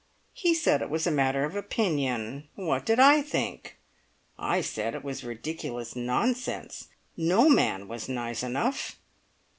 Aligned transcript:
He 0.33 0.55
said 0.55 0.81
it 0.81 0.89
was 0.89 1.05
a 1.05 1.11
matter 1.11 1.43
of 1.45 1.55
opinion. 1.55 2.47
What 2.55 2.87
did 2.87 2.99
I 2.99 3.21
think? 3.21 3.77
I 4.35 4.59
said 4.61 4.95
it 4.95 5.03
was 5.03 5.23
ridiculous 5.23 5.95
nonsense. 5.95 6.87
No 7.15 7.47
man 7.47 7.87
was 7.87 8.09
nice 8.09 8.41
enough! 8.41 8.97